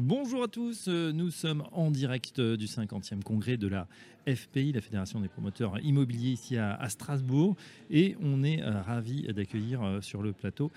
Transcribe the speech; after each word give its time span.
Bonjour 0.00 0.44
à 0.44 0.46
tous, 0.46 0.86
euh, 0.86 1.10
nous 1.10 1.32
sommes 1.32 1.64
en 1.72 1.90
direct 1.90 2.38
euh, 2.38 2.56
du 2.56 2.66
50e 2.66 3.24
congrès 3.24 3.56
de 3.56 3.66
la 3.66 3.88
FPI, 4.28 4.70
la 4.70 4.80
Fédération 4.80 5.18
des 5.18 5.26
promoteurs 5.26 5.80
immobiliers 5.80 6.30
ici 6.30 6.56
à, 6.56 6.88
Strasbourg, 6.88 7.56
et 7.90 8.16
on 8.22 8.44
est 8.44 8.62
euh, 8.62 8.80
ravis 8.80 9.26
d'accueillir 9.34 9.98
sur 10.00 10.22
le 10.22 10.32
plateau 10.32 10.70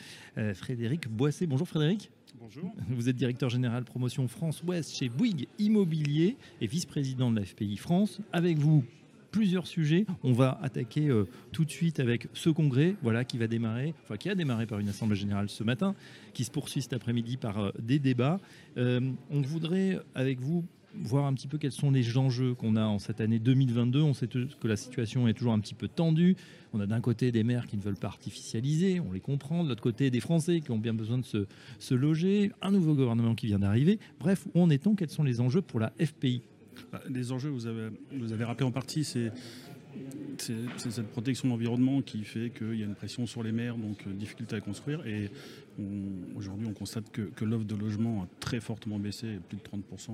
Frédéric 0.55 1.07
Boissé. 1.07 1.45
Bonjour 1.45 1.67
Frédéric. 1.67 2.09
Bonjour. 2.39 2.73
Vous 2.89 3.09
êtes 3.09 3.16
directeur 3.16 3.52
général 3.52 3.84
promotion 3.84 4.27
France-Ouest 4.27 4.95
chez 4.95 5.07
Bouygues 5.07 5.47
Immobilier 5.59 6.35
et 6.59 6.66
vice-président 6.66 7.30
de 7.30 7.39
la 7.39 7.45
FPI 7.45 7.77
France. 7.77 8.22
Avec 8.33 8.58
vous, 8.58 8.83
plusieurs 9.31 9.67
sujets. 9.67 10.05
On 10.23 10.34
va 10.34 10.59
attaquer 10.62 11.08
euh, 11.09 11.27
tout 11.52 11.66
de 11.66 11.72
suite 11.72 11.99
avec 11.99 12.27
ce 12.34 12.49
congrès, 12.49 12.95
voilà, 13.02 13.23
qui 13.23 13.38
va 13.38 13.48
démarrer, 13.48 13.94
enfin 14.03 14.17
qui 14.17 14.30
a 14.30 14.35
démarré 14.35 14.66
par 14.66 14.80
une 14.80 14.89
assemblée 14.89 15.16
générale 15.16 15.49
ce 15.49 15.63
matin, 15.63 15.95
qui 16.34 16.44
se 16.44 16.52
poursuit 16.52 16.81
cet 16.81 16.94
après-midi 16.94 17.38
par 17.38 17.59
euh, 17.59 17.72
des 17.80 17.99
débats. 17.99 18.39
Euh, 18.77 18.99
on 19.30 19.41
voudrait, 19.41 19.99
avec 20.16 20.39
vous, 20.39 20.66
voir 20.94 21.25
un 21.25 21.34
petit 21.34 21.48
peu 21.48 21.58
quels 21.58 21.72
sont 21.72 21.91
les 21.91 22.17
enjeux 22.17 22.53
qu'on 22.53 22.75
a 22.75 22.84
en 22.84 22.99
cette 22.99 23.22
année 23.22 23.39
2022. 23.39 24.02
On 24.02 24.13
sait 24.13 24.27
que 24.27 24.67
la 24.67 24.75
situation 24.75 25.27
est 25.27 25.34
toujours 25.34 25.53
un 25.53 25.59
petit 25.59 25.73
peu 25.73 25.88
tendue. 25.88 26.36
On 26.73 26.80
a 26.80 26.86
d'un 26.86 27.02
côté 27.02 27.31
des 27.31 27.44
maires 27.44 27.67
qui 27.67 27.77
ne 27.77 27.81
veulent 27.81 27.95
pas 27.95 28.08
artificialiser, 28.08 29.00
on 29.00 29.11
les 29.11 29.20
comprend. 29.20 29.63
De 29.63 29.70
l'autre 29.70 29.81
côté, 29.81 30.11
des 30.11 30.20
Français 30.20 30.61
qui 30.61 30.72
ont 30.72 30.77
bien 30.77 30.94
besoin 30.94 31.17
de 31.17 31.25
se, 31.25 31.48
se 31.80 31.94
loger. 31.94 32.52
Un 32.61 32.72
nouveau 32.72 32.94
gouvernement 32.94 33.36
qui 33.36 33.48
vient 33.48 33.59
d'arriver. 33.59 34.00
Bref, 34.20 34.48
où 34.53 34.61
en 34.61 34.70
est-on? 34.70 34.95
Quels 34.95 35.09
sont 35.09 35.23
les 35.23 35.42
enjeux 35.42 35.61
pour 35.61 35.80
la 35.80 35.94
FPI 36.03 36.42
les 37.09 37.31
enjeux, 37.31 37.50
vous 37.50 37.67
avez, 37.67 38.44
rappelé 38.44 38.66
en 38.66 38.72
partie, 38.72 39.03
c'est 39.03 39.31
cette 40.38 41.08
protection 41.08 41.47
de 41.47 41.53
l'environnement 41.53 42.02
qui 42.02 42.23
fait 42.23 42.50
qu'il 42.50 42.75
y 42.75 42.81
a 42.81 42.86
une 42.86 42.95
pression 42.95 43.25
sur 43.25 43.44
les 43.44 43.52
maires, 43.52 43.77
donc 43.77 44.08
euh, 44.08 44.14
difficulté 44.14 44.55
à 44.55 44.61
construire. 44.61 45.05
Et 45.05 45.30
aujourd'hui, 46.36 46.67
on 46.67 46.73
constate 46.73 47.11
que 47.11 47.45
l'offre 47.45 47.66
de 47.66 47.75
logement 47.75 48.23
a 48.23 48.27
très 48.39 48.59
fortement 48.59 48.99
baissé, 48.99 49.39
plus 49.49 49.58
de 49.58 49.64
30% 49.64 50.11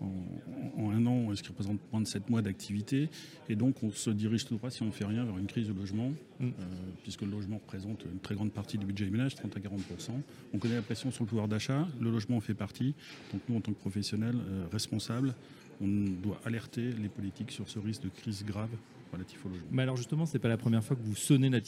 en, 0.00 0.90
un 0.90 1.06
an, 1.06 1.34
ce 1.34 1.42
qui 1.42 1.48
représente 1.48 1.80
moins 1.92 2.00
de 2.00 2.06
7 2.06 2.30
mois 2.30 2.42
d'activité. 2.42 3.08
Et 3.48 3.56
donc 3.56 3.82
on 3.82 3.90
se 3.90 4.10
dirige 4.10 4.44
tout 4.44 4.56
droit, 4.56 4.70
si 4.70 4.82
on 4.82 4.86
ne 4.86 4.90
fait 4.90 5.04
rien, 5.04 5.24
vers 5.24 5.38
une 5.38 5.46
crise 5.46 5.68
de 5.68 5.72
logement, 5.72 6.10
mm. 6.40 6.44
euh, 6.44 6.50
puisque 7.02 7.22
le 7.22 7.30
logement 7.30 7.56
représente 7.56 8.04
une 8.04 8.20
très 8.20 8.34
grande 8.34 8.52
partie 8.52 8.78
du 8.78 8.86
budget 8.86 9.06
des 9.06 9.10
ménages, 9.10 9.34
30 9.34 9.56
à 9.56 9.60
40% 9.60 10.10
On 10.54 10.58
connaît 10.58 10.76
la 10.76 10.82
pression 10.82 11.10
sur 11.10 11.24
le 11.24 11.28
pouvoir 11.28 11.48
d'achat, 11.48 11.86
le 12.00 12.10
logement 12.10 12.36
en 12.36 12.40
fait 12.40 12.54
partie. 12.54 12.94
Donc 13.32 13.42
nous, 13.48 13.56
en 13.56 13.60
tant 13.60 13.72
que 13.72 13.78
professionnels 13.78 14.36
euh, 14.36 14.64
responsables, 14.72 15.34
on 15.80 15.86
doit 15.86 16.40
alerter 16.44 16.92
les 16.92 17.08
politiques 17.08 17.50
sur 17.50 17.68
ce 17.68 17.78
risque 17.78 18.02
de 18.02 18.08
crise 18.08 18.44
grave 18.44 18.70
relatif 19.16 19.44
au 19.44 19.48
logement. 19.48 19.66
Mais 19.70 19.82
alors 19.82 19.96
justement, 19.96 20.26
c'est 20.26 20.38
pas 20.38 20.48
la 20.48 20.56
première 20.56 20.84
fois 20.84 20.96
que 20.96 21.02
vous 21.02 21.14
sonnez 21.14 21.50
la, 21.50 21.60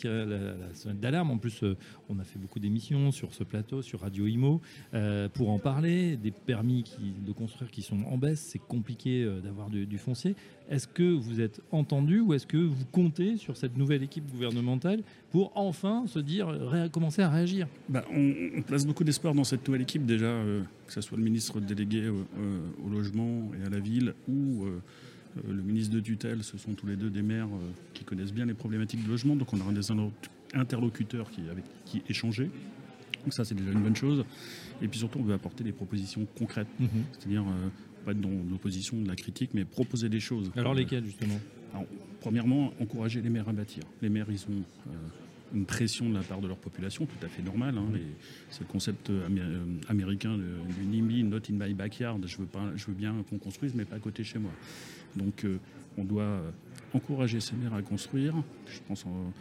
sonnette 0.74 1.00
d'alarme. 1.00 1.30
En 1.30 1.38
plus, 1.38 1.62
euh, 1.62 1.76
on 2.08 2.18
a 2.18 2.24
fait 2.24 2.38
beaucoup 2.38 2.58
d'émissions 2.58 3.10
sur 3.10 3.34
ce 3.34 3.44
plateau, 3.44 3.82
sur 3.82 4.00
Radio 4.00 4.26
Imo, 4.26 4.60
euh, 4.94 5.28
pour 5.28 5.50
en 5.50 5.58
parler. 5.58 6.16
Des 6.16 6.30
permis 6.30 6.84
de 7.24 7.32
construire 7.32 7.70
qui 7.70 7.82
sont 7.82 8.02
en 8.04 8.18
baisse, 8.18 8.40
c'est 8.40 8.58
compliqué 8.58 9.22
euh, 9.22 9.40
d'avoir 9.40 9.70
du, 9.70 9.98
foncier. 9.98 10.36
Est-ce 10.70 10.86
que 10.86 11.02
vous 11.02 11.40
êtes 11.40 11.60
entendu 11.72 12.20
ou 12.20 12.34
est-ce 12.34 12.46
que 12.46 12.58
vous 12.58 12.84
comptez 12.92 13.36
sur 13.36 13.56
cette 13.56 13.76
nouvelle 13.76 14.02
équipe 14.02 14.30
gouvernementale 14.30 15.02
pour 15.30 15.50
enfin 15.56 16.06
se 16.06 16.18
dire, 16.18 16.54
commencer 16.92 17.22
à 17.22 17.30
réagir? 17.30 17.66
Bah, 17.88 18.04
on, 18.12 18.62
place 18.62 18.86
beaucoup 18.86 19.02
d'espoir 19.02 19.34
dans 19.34 19.44
cette 19.44 19.66
nouvelle 19.66 19.82
équipe 19.82 20.04
déjà, 20.04 20.42
que 20.86 20.92
ce 20.92 21.00
soit 21.00 21.16
le 21.16 21.24
ministre 21.24 21.58
délégué 21.60 22.08
au 22.08 22.88
logement 22.88 23.50
et 23.60 23.66
à 23.66 23.70
la 23.70 23.80
ville 23.80 24.14
ou 24.28 24.64
euh, 24.64 24.82
le 25.46 25.62
ministre 25.62 25.94
de 25.94 26.00
tutelle, 26.00 26.42
ce 26.42 26.58
sont 26.58 26.72
tous 26.72 26.86
les 26.86 26.96
deux 26.96 27.10
des 27.10 27.22
maires 27.22 27.46
euh, 27.46 27.70
qui 27.94 28.04
connaissent 28.04 28.32
bien 28.32 28.46
les 28.46 28.54
problématiques 28.54 29.04
de 29.04 29.08
logement, 29.08 29.36
donc 29.36 29.52
on 29.52 29.60
aura 29.60 29.72
des 29.72 29.86
interlocuteurs 30.54 31.30
qui, 31.30 31.42
avec 31.50 31.64
qui 31.84 32.02
échanger. 32.08 32.50
Donc 33.24 33.32
ça, 33.32 33.44
c'est 33.44 33.54
déjà 33.54 33.72
une 33.72 33.82
bonne 33.82 33.96
chose. 33.96 34.24
Et 34.80 34.88
puis 34.88 34.98
surtout, 34.98 35.18
on 35.18 35.24
veut 35.24 35.34
apporter 35.34 35.64
des 35.64 35.72
propositions 35.72 36.26
concrètes, 36.38 36.68
mhm. 36.78 36.88
c'est-à-dire 37.12 37.42
euh, 37.42 37.68
pas 38.04 38.12
être 38.12 38.20
dans 38.20 38.30
l'opposition, 38.50 39.00
de 39.00 39.08
la 39.08 39.16
critique, 39.16 39.50
mais 39.54 39.64
proposer 39.64 40.08
des 40.08 40.20
choses. 40.20 40.50
Alors 40.56 40.74
lesquelles, 40.74 41.04
justement? 41.04 41.38
Premièrement, 42.20 42.72
encourager 42.80 43.20
les 43.20 43.30
maires 43.30 43.48
à 43.48 43.52
bâtir. 43.52 43.84
Les 44.02 44.08
maires, 44.08 44.26
ils 44.30 44.42
ont 44.44 44.62
une 45.54 45.64
pression 45.64 46.08
de 46.08 46.14
la 46.14 46.22
part 46.22 46.40
de 46.40 46.48
leur 46.48 46.58
population, 46.58 47.06
tout 47.06 47.24
à 47.24 47.28
fait 47.28 47.42
normal. 47.42 47.76
Hein, 47.78 47.86
c'est 48.50 48.60
le 48.60 48.66
concept 48.66 49.10
américain 49.88 50.36
du 50.36 50.84
NIMBY, 50.84 51.24
not 51.24 51.38
in 51.50 51.54
my 51.54 51.74
backyard. 51.74 52.18
Je 52.26 52.36
veux, 52.36 52.46
pas, 52.46 52.72
je 52.76 52.86
veux 52.86 52.94
bien 52.94 53.14
qu'on 53.28 53.38
construise, 53.38 53.74
mais 53.74 53.84
pas 53.84 53.96
à 53.96 54.00
côté 54.00 54.22
de 54.22 54.28
chez 54.28 54.38
moi. 54.38 54.52
Donc 55.16 55.44
euh, 55.44 55.58
on 55.96 56.04
doit 56.04 56.22
euh, 56.22 56.50
encourager 56.94 57.40
ces 57.40 57.56
maires 57.56 57.74
à 57.74 57.82
construire, 57.82 58.34
je 58.66 58.78
pense 58.86 59.04
en, 59.06 59.32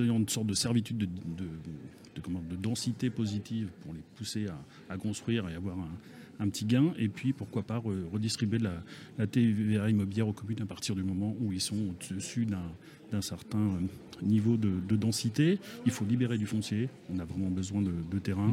ayant 0.00 0.18
une 0.18 0.28
sorte 0.28 0.46
de 0.46 0.54
servitude 0.54 0.98
de, 0.98 1.06
de, 1.06 2.56
densité 2.56 3.10
positive 3.10 3.70
pour 3.80 3.92
les 3.92 4.00
pousser 4.16 4.46
à, 4.88 4.96
construire 4.96 5.48
et 5.48 5.54
avoir 5.54 5.78
un, 5.78 5.90
petit 6.48 6.64
gain, 6.64 6.92
et 6.98 7.08
puis 7.08 7.32
pourquoi 7.32 7.62
pas 7.62 7.78
redistribuer 7.78 8.58
la, 8.58 8.82
la, 9.18 9.26
TVA 9.26 9.90
immobilière 9.90 10.28
aux 10.28 10.32
communes 10.32 10.62
à 10.62 10.66
partir 10.66 10.94
du 10.94 11.02
moment 11.02 11.34
où 11.40 11.52
ils 11.52 11.60
sont 11.60 11.76
au-dessus 11.76 12.46
d'un 12.46 13.22
certain 13.22 13.58
euh, 13.58 14.22
niveau 14.22 14.56
de, 14.56 14.96
densité. 14.96 15.58
Il 15.86 15.92
faut 15.92 16.04
libérer 16.04 16.38
du 16.38 16.46
foncier, 16.46 16.88
on 17.12 17.18
a 17.18 17.24
vraiment 17.24 17.50
besoin 17.50 17.82
de, 17.82 18.18
terrain. 18.18 18.52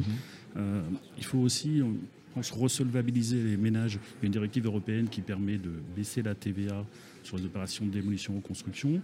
Mm-hmm. 0.55 0.61
il 1.17 1.23
faut 1.23 1.39
aussi 1.39 1.81
pense, 2.33 2.51
resolvabiliser 2.51 3.43
les 3.43 3.57
ménages. 3.57 3.99
Il 4.19 4.23
y 4.23 4.23
a 4.23 4.25
une 4.27 4.31
directive 4.31 4.65
européenne 4.65 5.07
qui 5.09 5.21
permet 5.21 5.57
de 5.57 5.71
baisser 5.95 6.21
la 6.21 6.35
TVA 6.35 6.85
sur 7.23 7.37
les 7.37 7.45
opérations 7.45 7.85
de 7.85 7.91
démolition 7.91 8.35
ou 8.37 8.39
construction. 8.39 9.01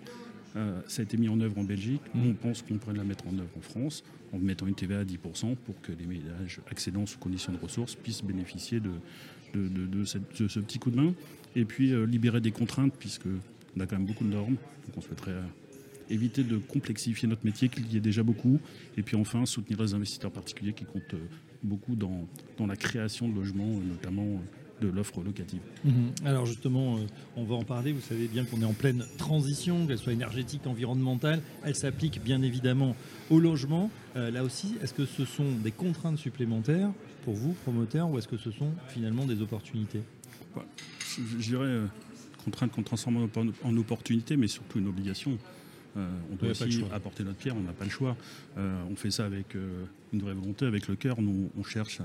Euh, 0.56 0.80
ça 0.88 1.02
a 1.02 1.04
été 1.04 1.18
mis 1.18 1.28
en 1.28 1.40
œuvre 1.42 1.58
en 1.58 1.64
Belgique. 1.64 2.02
On 2.16 2.34
pense 2.34 2.62
qu'on 2.62 2.78
pourrait 2.78 2.96
la 2.96 3.04
mettre 3.04 3.28
en 3.28 3.34
œuvre 3.34 3.58
en 3.58 3.62
France 3.62 4.04
en 4.34 4.40
mettant 4.40 4.68
une 4.68 4.76
TVA 4.76 5.00
à 5.00 5.04
10% 5.04 5.56
pour 5.56 5.80
que 5.82 5.92
les 5.92 6.06
ménages 6.06 6.60
accédant 6.70 7.06
sous 7.06 7.20
conditions 7.20 7.52
de 7.54 7.58
ressources 7.58 7.96
puissent 7.96 8.24
bénéficier 8.24 8.80
de, 8.80 8.92
ce 10.04 10.60
petit 10.60 10.80
coup 10.80 10.92
de 10.92 10.98
main. 10.98 11.14
Et 11.56 11.66
puis 11.66 11.94
euh, 11.94 12.06
libérer 12.06 12.42
des 12.42 12.52
contraintes, 12.52 12.94
puisqu'on 12.98 13.80
a 13.80 13.86
quand 13.86 13.98
même 13.98 14.06
beaucoup 14.06 14.24
de 14.24 14.34
normes. 14.34 14.56
Donc 14.86 14.98
on 14.98 15.02
souhaiterait 15.02 15.32
euh, 15.32 15.44
éviter 16.10 16.44
de 16.44 16.58
complexifier 16.58 17.28
notre 17.28 17.46
métier, 17.46 17.70
qu'il 17.70 17.92
y 17.92 17.98
ait 17.98 18.02
déjà 18.02 18.24
beaucoup. 18.24 18.60
Et 18.98 19.04
puis 19.04 19.16
enfin, 19.16 19.46
soutenir 19.46 19.82
les 19.82 19.94
investisseurs 19.94 20.32
particuliers 20.32 20.74
qui 20.74 20.86
comptent 20.86 21.16
beaucoup 21.64 21.96
dans 21.96 22.68
la 22.68 22.76
création 22.76 23.28
de 23.28 23.36
logements, 23.36 23.80
notamment 23.90 24.42
de 24.82 24.88
l'offre 24.88 25.22
locative. 25.24 25.62
Mhm. 25.84 26.12
Alors 26.26 26.46
justement, 26.46 26.98
euh, 26.98 27.02
on 27.36 27.44
va 27.44 27.56
en 27.56 27.64
parler. 27.64 27.94
Vous 27.94 28.02
savez 28.02 28.28
bien 28.28 28.44
qu'on 28.46 28.62
est 28.62 28.66
en 28.66 28.74
pleine 28.74 29.06
transition, 29.18 29.88
qu'elle 29.88 29.98
soit 29.98 30.14
énergétique, 30.14 30.68
environnementale. 30.68 31.42
Elle 31.64 31.76
s'applique 31.76 32.22
bien 32.24 32.42
évidemment 32.42 32.96
au 33.30 33.40
logement. 33.40 33.90
Euh, 34.16 34.32
là 34.32 34.44
aussi, 34.44 34.76
est-ce 34.82 34.94
que 34.94 35.06
ce 35.06 35.26
sont 35.26 35.52
des 35.64 35.72
contraintes 35.72 36.18
supplémentaires 36.18 36.90
pour 37.24 37.34
vous, 37.34 37.54
promoteurs, 37.64 38.10
ou 38.10 38.18
est-ce 38.18 38.28
que 38.28 38.38
ce 38.38 38.52
sont 38.52 38.72
finalement 38.88 39.26
des 39.26 39.42
opportunités? 39.42 40.02
Je, 41.18 41.50
dirais 41.50 41.66
euh, 41.66 41.86
contraintes 42.44 42.72
qu'on 42.72 42.84
transforme 42.84 43.18
en, 43.18 43.68
en 43.68 43.78
opportunités, 43.78 44.38
mais 44.38 44.48
surtout 44.48 44.80
une 44.80 44.88
obligation. 44.88 45.38
Euh, 45.98 46.10
on 46.32 46.36
doit 46.36 46.52
aussi 46.52 46.84
apporter 46.94 47.24
notre 47.24 47.38
pierre, 47.38 47.56
on 47.56 47.62
n'a 47.62 47.72
pas 47.72 47.86
le 47.86 47.90
choix. 47.90 48.18
Euh, 48.58 48.76
on 48.90 48.96
fait 48.96 49.12
ça 49.12 49.26
avec 49.26 49.56
euh, 49.56 49.86
une 50.14 50.22
vraie 50.22 50.34
volonté, 50.34 50.66
avec 50.66 50.88
le 50.88 50.96
cœur. 50.96 51.22
Nous, 51.22 51.50
on 51.58 51.64
cherche 51.64 52.02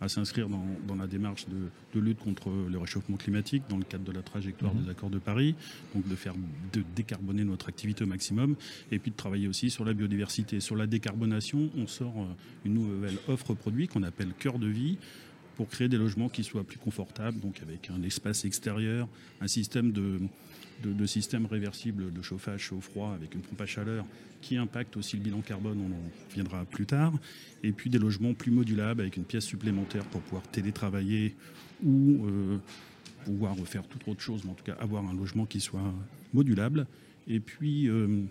à, 0.00 0.08
s'inscrire 0.08 0.48
dans, 0.48 0.94
la 0.94 1.06
démarche 1.06 1.46
de, 1.48 2.00
lutte 2.00 2.18
contre 2.18 2.50
le 2.50 2.78
réchauffement 2.78 3.16
climatique 3.16 3.62
dans 3.68 3.76
le 3.76 3.84
cadre 3.84 4.04
de 4.04 4.12
la 4.12 4.22
trajectoire 4.22 4.74
mhm. 4.74 4.84
des 4.84 4.90
accords 4.90 5.10
de 5.10 5.18
Paris, 5.18 5.54
donc 5.94 6.08
de 6.08 6.14
faire 6.14 6.34
de 6.72 6.82
décarboner 6.96 7.44
notre 7.44 7.68
activité 7.68 8.04
au 8.04 8.06
maximum, 8.06 8.56
et 8.90 8.98
puis 8.98 9.10
de 9.10 9.16
travailler 9.16 9.48
aussi 9.48 9.70
sur 9.70 9.84
la 9.84 9.92
biodiversité. 9.92 10.60
Sur 10.60 10.76
la 10.76 10.86
décarbonation, 10.86 11.70
on 11.76 11.86
sort 11.86 12.14
une 12.64 12.74
nouvelle 12.74 13.18
offre 13.28 13.54
produit 13.54 13.88
qu'on 13.88 14.02
appelle 14.02 14.28
cœur 14.38 14.58
de 14.58 14.66
vie 14.66 14.98
pour 15.56 15.68
créer 15.68 15.88
des 15.88 15.98
logements 15.98 16.28
qui 16.28 16.42
soient 16.42 16.64
plus 16.64 16.78
confortables, 16.78 17.38
donc 17.38 17.60
avec 17.62 17.90
un 17.90 18.02
espace 18.02 18.44
extérieur, 18.44 19.08
un 19.40 19.46
système 19.46 19.92
de, 19.92 20.18
de, 20.82 21.06
systèmes 21.06 21.46
réversibles 21.46 22.12
de 22.12 22.22
chauffage 22.22 22.60
chaud-froid 22.60 23.14
avec 23.14 23.34
une 23.34 23.40
pompe 23.40 23.60
à 23.60 23.66
chaleur 23.66 24.04
qui 24.42 24.56
impacte 24.56 24.96
aussi 24.96 25.16
le 25.16 25.22
bilan 25.22 25.40
carbone, 25.40 25.78
on 25.80 25.92
en 25.92 26.34
viendra 26.34 26.64
plus 26.66 26.84
tard, 26.84 27.12
et 27.62 27.72
puis 27.72 27.88
des 27.88 27.98
logements 27.98 28.34
plus 28.34 28.52
modulables 28.52 29.00
avec 29.00 29.16
une 29.16 29.24
pièce 29.24 29.44
supplémentaire 29.44 30.04
pour 30.04 30.20
pouvoir 30.20 30.42
télétravailler 30.42 31.34
ou 31.82 32.26
euh, 32.26 32.58
pouvoir 33.24 33.56
faire 33.64 33.86
toute 33.86 34.06
autre 34.06 34.20
chose, 34.20 34.42
mais 34.44 34.50
en 34.50 34.54
tout 34.54 34.64
cas 34.64 34.74
avoir 34.74 35.06
un 35.08 35.14
logement 35.14 35.46
qui 35.46 35.60
soit 35.60 35.94
modulable. 36.34 36.86
Et 37.26 37.40
puis 37.40 37.88
euh, 37.88 38.22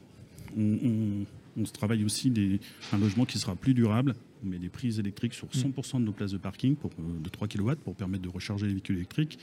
on, 0.56 1.66
se 1.66 1.72
travaille 1.72 2.04
aussi 2.04 2.30
des, 2.30 2.60
un 2.92 2.98
logement 2.98 3.25
qui 3.25 3.39
sera 3.39 3.56
plus 3.56 3.74
durable. 3.74 4.13
On 4.44 4.50
met 4.50 4.60
des 4.60 4.69
prises 4.69 5.00
électriques 5.00 5.34
sur 5.34 5.48
100% 5.48 6.00
de 6.00 6.06
nos 6.06 6.12
places 6.12 6.31
de 6.31 6.38
parking 6.38 6.75
pour, 6.75 6.92
euh, 7.00 7.19
de 7.19 7.30
3 7.30 7.48
kW 7.48 7.74
pour 7.84 7.96
permettre 7.96 8.24
de 8.24 8.30
recharger 8.30 8.68
les 8.68 8.74
véhicules 8.74 8.98
électriques. 8.98 9.39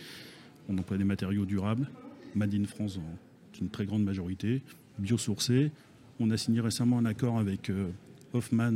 On 0.68 0.78
emploie 0.78 0.98
des 0.98 1.04
matériaux 1.04 1.46
durables, 1.46 1.88
Made 2.34 2.54
in 2.54 2.64
France 2.64 2.98
en 2.98 3.60
une 3.60 3.68
très 3.68 3.84
grande 3.84 4.04
majorité, 4.04 4.62
biosourcé. 4.98 5.70
On 6.18 6.30
a 6.30 6.36
signé 6.36 6.60
récemment 6.60 6.98
un 6.98 7.04
accord 7.04 7.38
avec 7.38 7.68
euh, 7.68 7.90
Hoffman 8.32 8.72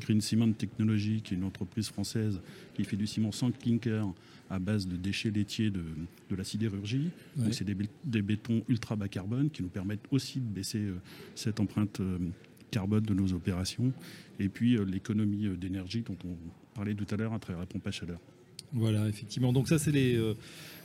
Green 0.00 0.20
Cement 0.20 0.52
Technology, 0.52 1.22
qui 1.22 1.34
est 1.34 1.36
une 1.36 1.44
entreprise 1.44 1.88
française 1.88 2.40
qui 2.74 2.84
fait 2.84 2.96
du 2.96 3.06
ciment 3.06 3.32
sans 3.32 3.50
clinker 3.50 4.04
à 4.50 4.58
base 4.58 4.86
de 4.88 4.96
déchets 4.96 5.30
laitiers 5.30 5.70
de, 5.70 5.82
la 6.36 6.44
sidérurgie. 6.44 7.10
c'est 7.52 7.64
des, 7.64 8.22
bétons 8.22 8.62
ultra 8.68 8.96
bas 8.96 9.08
carbone 9.08 9.48
qui 9.48 9.62
nous 9.62 9.68
permettent 9.68 10.04
aussi 10.10 10.40
de 10.40 10.44
baisser 10.44 10.88
cette 11.36 11.60
empreinte 11.60 12.00
carbone 12.70 13.04
de 13.04 13.14
nos 13.14 13.32
opérations. 13.32 13.92
Et 14.40 14.48
puis 14.48 14.76
l'économie 14.84 15.48
d'énergie 15.56 16.02
dont 16.02 16.16
on 16.24 16.36
parlait 16.74 16.94
tout 16.94 17.06
à 17.10 17.16
l'heure 17.16 17.32
à 17.32 17.38
travers 17.38 17.60
la 17.60 17.66
pompe 17.66 17.86
à 17.86 17.92
chaleur. 17.92 18.18
Voilà, 18.72 19.08
effectivement. 19.08 19.52
Donc 19.52 19.68
ça, 19.68 19.78
c'est 19.78 19.90
les, 19.90 20.14
euh, 20.14 20.34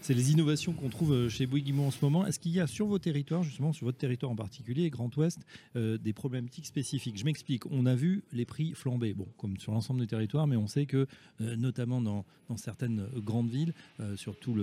innovations 0.10 0.74
qu'on 0.74 0.90
trouve 0.90 1.14
euh, 1.14 1.30
chez 1.30 1.46
Bouygues 1.46 1.78
en 1.80 1.92
ce 1.92 2.04
moment. 2.04 2.26
Est-ce 2.26 2.40
qu'il 2.40 2.52
y 2.52 2.60
a 2.60 2.66
sur 2.66 2.88
vos 2.88 2.98
territoires, 2.98 3.44
justement 3.44 3.74
sur 3.74 3.86
votre 3.86 4.00
territoire 4.00 4.32
en 4.32 4.36
particulier, 4.36 4.90
Grand 4.90 5.16
Ouest, 5.18 5.40
euh, 5.76 5.98
des 5.98 6.14
problématiques 6.14 6.66
spécifiques? 6.66 7.18
Je 7.18 7.26
m'explique. 7.26 7.66
On 7.68 7.86
a 7.86 7.94
vu 7.94 8.24
les 8.34 8.46
prix 8.46 8.74
flamber, 8.74 9.16
comme 9.38 9.58
sur 9.58 9.72
l'ensemble 9.72 10.02
du 10.02 10.08
territoire, 10.08 10.48
mais 10.48 10.56
on 10.56 10.68
sait 10.68 10.88
que, 10.88 11.08
notamment 11.40 12.02
dans, 12.02 12.26
certaines 12.58 13.08
grandes 13.18 13.50
villes, 13.50 13.74
surtout 14.16 14.56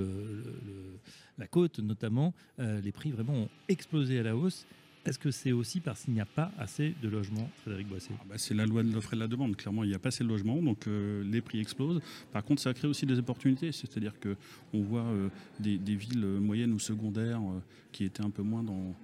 la 1.38 1.46
côte 1.46 1.78
notamment, 1.78 2.32
les 2.58 2.92
prix 2.92 3.10
vraiment 3.10 3.34
ont 3.34 3.48
explosé 3.68 4.18
à 4.18 4.22
la 4.22 4.36
hausse. 4.36 4.66
Est-ce 5.04 5.18
que 5.18 5.32
c'est 5.32 5.50
aussi 5.50 5.80
parce 5.80 6.02
qu'il 6.04 6.14
n'y 6.14 6.20
a 6.20 6.26
pas 6.26 6.52
assez 6.58 6.94
de 7.02 7.08
logements, 7.08 7.50
Frédéric 7.62 7.88
Boissé 7.88 8.10
ah 8.20 8.24
bah, 8.28 8.34
C'est 8.38 8.54
la 8.54 8.66
loi 8.66 8.84
de 8.84 8.92
l'offre 8.92 9.14
et 9.14 9.16
de 9.16 9.20
la 9.20 9.26
demande. 9.26 9.56
Clairement, 9.56 9.82
il 9.82 9.88
n'y 9.88 9.96
a 9.96 9.98
pas 9.98 10.08
assez 10.08 10.22
de 10.22 10.28
logements, 10.28 10.62
donc 10.62 10.86
euh, 10.86 11.24
les 11.24 11.40
prix 11.40 11.58
explosent. 11.58 12.00
Par 12.32 12.44
contre, 12.44 12.62
ça 12.62 12.72
crée 12.72 12.86
aussi 12.86 13.04
des 13.04 13.18
opportunités. 13.18 13.72
C'est-à-dire 13.72 14.12
qu'on 14.20 14.82
voit 14.82 15.02
euh, 15.02 15.28
des, 15.58 15.76
villes 15.96 16.24
moyennes 16.24 16.72
ou 16.72 16.78
secondaires 16.78 17.40
euh, 17.40 17.60
qui 17.90 18.04
étaient 18.04 18.22
un 18.22 18.30
peu 18.30 18.42
moins 18.42 18.62
dans, 18.62 18.94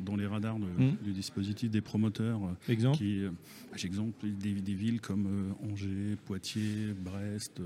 dans, 0.00 0.16
les 0.16 0.26
radars 0.26 0.58
mmh. 0.58 0.96
du 1.02 1.12
dispositif 1.12 1.70
des 1.70 1.80
promoteurs. 1.80 2.40
Exemple 2.68 2.98
bah, 2.98 3.76
J'ai 3.76 3.86
exemple 3.86 4.28
des, 4.28 4.54
des, 4.54 4.74
villes 4.74 5.00
comme 5.00 5.54
Angers, 5.68 6.16
Poitiers, 6.24 6.94
Brest, 6.96 7.60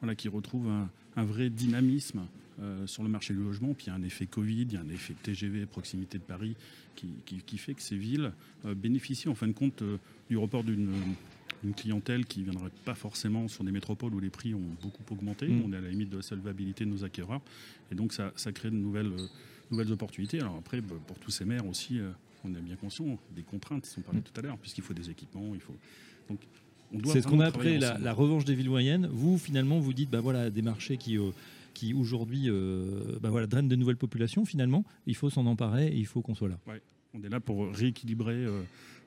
voilà, 0.00 0.14
qui 0.14 0.28
retrouvent 0.28 0.70
un 1.16 1.24
vrai 1.24 1.50
dynamisme 1.50 2.22
euh, 2.62 2.86
sur 2.86 3.02
le 3.02 3.08
marché 3.08 3.32
du 3.32 3.40
logement. 3.40 3.72
Puis 3.72 3.86
il 3.86 3.88
y 3.88 3.92
a 3.92 3.94
un 3.94 4.02
effet 4.02 4.26
Covid, 4.26 4.62
il 4.62 4.72
y 4.74 4.76
a 4.76 4.80
un 4.80 4.88
effet 4.90 5.14
TGV, 5.22 5.64
proximité 5.64 6.18
de 6.18 6.22
Paris, 6.22 6.56
qui, 6.94 7.56
fait 7.56 7.72
que 7.72 7.80
ces 7.80 7.96
villes 7.96 8.32
euh, 8.66 8.74
bénéficient 8.74 9.30
en 9.30 9.34
fin 9.34 9.46
de 9.46 9.52
compte 9.52 9.80
euh, 9.80 9.96
du 10.28 10.36
report 10.36 10.62
d'une 10.62 11.16
clientèle 11.74 12.26
qui 12.26 12.40
ne 12.40 12.50
viendrait 12.50 12.70
pas 12.84 12.94
forcément 12.94 13.48
sur 13.48 13.64
des 13.64 13.72
métropoles 13.72 14.12
où 14.12 14.20
les 14.20 14.28
prix 14.28 14.52
ont 14.52 14.76
beaucoup 14.82 15.02
augmenté. 15.10 15.48
Mm. 15.48 15.62
On 15.64 15.72
est 15.72 15.76
à 15.76 15.80
la 15.80 15.88
limite 15.88 16.10
de 16.10 16.18
la 16.18 16.22
solvabilité 16.22 16.84
de 16.84 16.90
nos 16.90 17.02
acquéreurs. 17.02 17.40
Et 17.90 17.94
donc 17.94 18.12
ça, 18.12 18.30
crée 18.52 18.70
de 18.70 18.76
nouvelles, 18.76 19.12
nouvelles 19.70 19.92
opportunités. 19.92 20.40
Alors 20.40 20.56
après, 20.56 20.82
bah, 20.82 20.96
pour 21.06 21.18
tous 21.18 21.30
ces 21.30 21.46
maires 21.46 21.66
aussi, 21.66 21.98
on 22.44 22.54
est 22.54 22.60
bien 22.60 22.76
conscient 22.76 23.18
des 23.34 23.42
contraintes 23.42 23.84
qui 23.84 23.90
sont 23.90 24.02
parlées 24.02 24.20
mm. 24.20 24.24
tout 24.24 24.38
à 24.38 24.42
l'heure, 24.42 24.58
puisqu'il 24.58 24.84
faut 24.84 24.92
des 24.92 25.08
équipements, 25.08 25.52
il 25.54 25.60
faut. 25.62 25.76
Donc, 26.28 26.40
c'est 27.04 27.22
ce 27.22 27.28
qu'on 27.28 27.40
a 27.40 27.46
appelé 27.46 27.78
la, 27.78 28.12
revanche 28.12 28.44
des 28.44 28.54
villes 28.54 28.70
moyennes. 28.70 29.08
Vous, 29.12 29.38
finalement, 29.38 29.78
vous 29.78 29.92
dites, 29.92 30.10
bah 30.10 30.20
voilà, 30.20 30.50
des 30.50 30.62
marchés 30.62 30.96
qui, 30.96 31.18
qui 31.74 31.94
aujourd'hui 31.94 32.44
euh, 32.48 33.18
bah 33.20 33.30
voilà, 33.30 33.46
draine 33.46 33.68
de 33.68 33.76
nouvelles 33.76 33.96
populations, 33.96 34.44
finalement, 34.44 34.84
il 35.06 35.16
faut 35.16 35.30
s'en 35.30 35.46
emparer 35.46 35.86
et 35.86 35.96
il 35.96 36.06
faut 36.06 36.22
qu'on 36.22 36.34
soit 36.34 36.48
là. 36.48 36.58
On 37.14 37.22
est 37.22 37.28
là 37.28 37.40
pour 37.40 37.72
rééquilibrer 37.72 38.34
euh, 38.34 38.62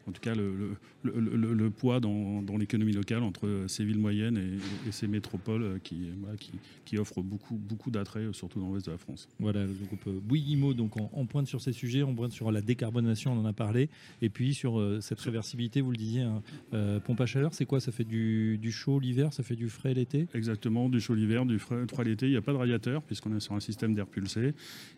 en 0.08 0.12
tout 0.12 0.22
cas 0.22 0.36
le, 0.36 0.76
le, 1.04 1.70
poids 1.70 2.00
dans, 2.00 2.58
l'économie 2.58 2.94
locale 2.94 3.24
entre 3.24 3.66
ces 3.68 3.86
villes 3.86 4.00
moyennes 4.00 4.38
et, 4.38 4.92
ces 4.92 5.08
métropoles 5.08 5.64
euh, 5.64 5.78
qui, 5.84 6.10
qui, 6.40 6.52
qui, 6.86 6.98
offrent 6.98 7.22
beaucoup, 7.22 7.56
beaucoup 7.56 7.90
d'attraits, 7.90 8.34
surtout 8.34 8.60
dans 8.60 8.70
l'ouest 8.70 8.86
de 8.86 8.92
la 8.92 8.98
France. 8.98 9.28
Voilà, 9.40 9.66
le 9.66 9.74
groupe 9.74 10.10
Bouyguimo 10.10 10.74
donc 10.74 10.98
en, 10.98 11.26
pointe 11.26 11.48
sur 11.48 11.62
ces 11.62 11.72
sujets, 11.72 12.04
on 12.04 12.14
pointe 12.14 12.32
sur 12.32 12.52
la 12.52 12.62
décarbonation, 12.62 13.34
on 13.34 13.40
en 13.40 13.46
a 13.46 13.54
parlé, 13.54 13.90
et 14.22 14.30
puis 14.30 14.54
sur 14.54 14.80
euh, 14.80 15.00
cette 15.02 15.20
réversibilité, 15.20 15.82
vous 15.82 15.92
le 15.92 15.98
disiez, 15.98 16.22
hein, 16.22 16.42
euh, 16.74 17.00
pompe 17.00 17.22
à 17.22 17.26
chaleur, 17.26 17.54
c'est 17.54 17.66
quoi? 17.66 17.80
Ça 17.80 17.92
fait 17.92 18.04
du, 18.04 18.60
chaud 18.72 19.00
l'hiver, 19.00 19.34
ça 19.34 19.44
fait 19.44 19.56
du 19.56 19.70
frais 19.70 19.94
l'été? 19.94 20.28
Exactement, 20.34 20.90
du 20.90 21.00
chaud 21.00 21.16
l'hiver, 21.16 21.46
du 21.46 21.60
frais, 21.60 21.86
froid 21.88 22.04
l'été. 22.04 22.28
Il 22.28 22.32
n'y 22.32 22.38
a 22.38 22.42
pas 22.42 22.54
de 22.54 22.58
radiateur 22.58 23.02
puisqu'on 23.04 23.36
est 23.36 23.40
sur 23.40 23.54
un 23.54 23.60
système 23.60 23.96
d'air 23.96 24.08
pulsé, 24.08 24.54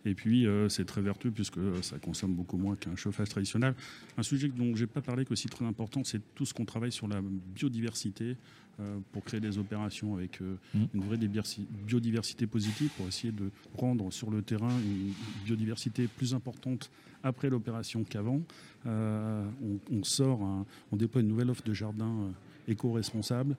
et 0.06 0.14
puis 0.14 0.46
c'est 0.70 0.86
très 0.86 1.02
vertueux 1.02 1.32
puisque 1.32 1.60
ça 1.82 1.98
consomme 2.00 2.34
beaucoup 2.34 2.58
moins 2.58 2.76
qu'un 2.76 2.96
chauffage 2.96 3.30
traditionnel. 3.30 3.76
Un 4.18 4.24
sujet 4.24 4.50
dont 4.50 4.76
j'ai 4.76 4.88
pas 4.96 5.02
parlé, 5.02 5.26
qu'aussi 5.26 5.50
très 5.50 5.66
important, 5.66 6.06
c'est 6.06 6.22
tout 6.36 6.46
ce 6.46 6.54
qu'on 6.54 6.64
travaille 6.64 6.92
sur 6.92 7.08
la 7.10 7.22
biodiversité 7.22 8.38
euh, 8.80 8.98
pour 9.12 9.26
créer 9.26 9.42
des 9.42 9.58
opérations 9.58 10.16
avec 10.16 10.42
euh, 10.42 10.56
mmh. 10.74 10.84
une 10.94 11.04
vraie 11.04 11.18
biodiversité 11.18 12.48
positive, 12.48 12.90
pour 12.96 13.06
essayer 13.06 13.34
de 13.34 13.52
prendre 13.74 14.10
sur 14.14 14.32
le 14.32 14.42
terrain 14.42 14.70
une 14.70 15.12
biodiversité 15.44 16.08
plus 16.08 16.34
importante 16.34 16.90
après 17.24 17.50
l'opération 17.50 18.06
qu'avant. 18.06 18.40
Euh, 18.86 19.46
on, 19.92 20.04
sort, 20.06 20.40
on 20.94 20.96
déploie 20.96 21.22
une 21.22 21.28
nouvelle 21.28 21.50
offre 21.50 21.64
de 21.64 21.74
jardin 21.74 22.32
éco-responsable. 22.70 23.58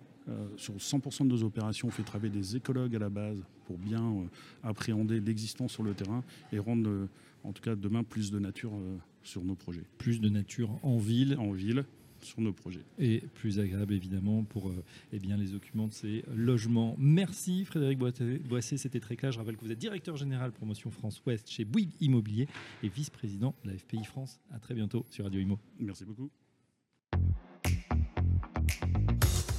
sur 0.56 0.74
100% 0.76 1.24
de 1.24 1.28
nos 1.28 1.42
opérations, 1.42 1.88
on 1.88 1.90
fait 1.90 2.02
travailler 2.02 2.32
des 2.32 2.56
écologues 2.56 2.96
à 2.96 2.98
la 2.98 3.10
base 3.10 3.42
pour 3.66 3.76
bien 3.76 4.24
appréhender 4.62 5.20
l'existence 5.20 5.72
sur 5.72 5.82
le 5.82 5.92
terrain 5.92 6.22
et 6.52 6.58
rendre, 6.58 7.08
en 7.46 7.52
tout 7.52 7.62
cas 7.62 7.76
demain, 7.76 8.02
plus 8.02 8.30
de 8.30 8.38
nature 8.38 8.72
sur 9.22 9.44
nos 9.44 9.54
projets. 9.54 9.84
Plus 9.98 10.20
de 10.20 10.28
nature 10.28 10.70
en 10.82 10.98
ville. 10.98 11.36
En 11.38 11.52
ville 11.52 11.84
sur 12.20 12.40
nos 12.40 12.52
projets. 12.52 12.84
Et 12.98 13.20
plus 13.34 13.58
agréable 13.60 13.94
évidemment 13.94 14.44
pour 14.44 14.68
euh, 14.68 14.84
eh 15.12 15.18
bien, 15.18 15.36
les 15.36 15.54
occupants 15.54 15.86
de 15.86 15.92
ces 15.92 16.24
logements. 16.34 16.96
Merci 16.98 17.64
Frédéric 17.64 17.98
Boissé, 17.98 18.76
c'était 18.76 19.00
très 19.00 19.16
clair. 19.16 19.32
Je 19.32 19.38
rappelle 19.38 19.56
que 19.56 19.64
vous 19.64 19.72
êtes 19.72 19.78
directeur 19.78 20.16
général 20.16 20.52
promotion 20.52 20.90
France 20.90 21.22
Ouest 21.26 21.48
chez 21.48 21.64
Bouygues 21.64 21.94
Immobilier 22.00 22.48
et 22.82 22.88
vice-président 22.88 23.54
de 23.64 23.70
la 23.70 23.78
FPI 23.78 24.04
France. 24.04 24.40
À 24.50 24.58
très 24.58 24.74
bientôt 24.74 25.06
sur 25.10 25.24
Radio 25.24 25.40
Imo. 25.40 25.58
Merci 25.78 26.04
beaucoup. 26.04 26.30